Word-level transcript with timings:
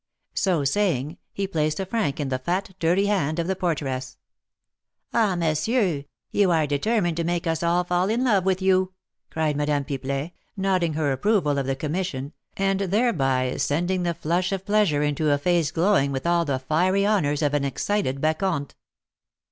So 0.33 0.63
saying, 0.63 1.19
he 1.31 1.45
placed 1.45 1.79
a 1.79 1.85
franc 1.85 2.19
in 2.19 2.29
the 2.29 2.39
fat, 2.39 2.71
dirty 2.79 3.05
hand 3.05 3.37
of 3.37 3.45
the 3.45 3.55
porteress. 3.55 4.17
"Ah, 5.13 5.35
monsieur, 5.35 6.05
you 6.31 6.49
are 6.49 6.65
determined 6.65 7.17
to 7.17 7.23
make 7.23 7.45
us 7.45 7.61
all 7.61 7.83
fall 7.83 8.09
in 8.09 8.23
love 8.23 8.43
with 8.43 8.63
you!" 8.63 8.93
cried 9.29 9.55
Madame 9.55 9.85
Pipelet, 9.85 10.31
nodding 10.57 10.93
her 10.93 11.11
approval 11.11 11.59
of 11.59 11.67
the 11.67 11.75
commission, 11.75 12.33
and 12.57 12.79
thereby 12.79 13.57
sending 13.57 14.01
the 14.01 14.15
flush 14.15 14.51
of 14.51 14.65
pleasure 14.65 15.03
into 15.03 15.29
a 15.31 15.37
face 15.37 15.69
glowing 15.69 16.11
with 16.11 16.25
all 16.25 16.45
the 16.45 16.57
fiery 16.57 17.05
honours 17.05 17.43
of 17.43 17.53
an 17.53 17.63
excited 17.63 18.19
Bacchante. 18.19 18.73